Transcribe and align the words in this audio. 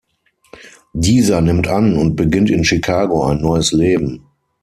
Dieser 0.95 1.41
nimmt 1.41 1.67
an 1.67 1.95
und 1.95 2.15
beginnt 2.15 2.49
in 2.49 2.63
Chicago 2.63 3.23
ein 3.25 3.39
neues 3.39 3.71
Leben. 3.71 4.25